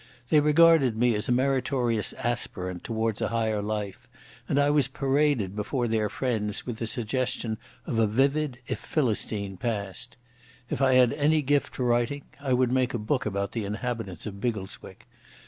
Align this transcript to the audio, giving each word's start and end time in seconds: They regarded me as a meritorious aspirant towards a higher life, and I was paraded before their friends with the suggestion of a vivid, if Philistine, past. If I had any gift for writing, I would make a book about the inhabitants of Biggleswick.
They 0.29 0.39
regarded 0.39 0.97
me 0.97 1.13
as 1.13 1.29
a 1.29 1.31
meritorious 1.31 2.11
aspirant 2.13 2.83
towards 2.83 3.21
a 3.21 3.27
higher 3.27 3.61
life, 3.61 4.07
and 4.49 4.57
I 4.59 4.71
was 4.71 4.87
paraded 4.87 5.55
before 5.55 5.87
their 5.87 6.09
friends 6.09 6.65
with 6.65 6.77
the 6.77 6.87
suggestion 6.87 7.59
of 7.85 7.99
a 7.99 8.07
vivid, 8.07 8.57
if 8.65 8.79
Philistine, 8.79 9.57
past. 9.57 10.17
If 10.71 10.81
I 10.81 10.95
had 10.95 11.13
any 11.13 11.43
gift 11.43 11.75
for 11.75 11.85
writing, 11.85 12.23
I 12.39 12.51
would 12.51 12.71
make 12.71 12.95
a 12.95 12.97
book 12.97 13.27
about 13.27 13.51
the 13.51 13.63
inhabitants 13.63 14.25
of 14.25 14.41
Biggleswick. 14.41 15.05